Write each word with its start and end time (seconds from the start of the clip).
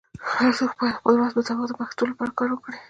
هرڅوک 0.31 0.71
باید 0.79 0.93
د 0.95 0.99
خپل 0.99 1.13
وس 1.17 1.31
مطابق 1.37 1.65
د 1.69 1.73
پښتو 1.81 2.03
لپاره 2.11 2.31
کار 2.37 2.49
وکړي. 2.51 2.79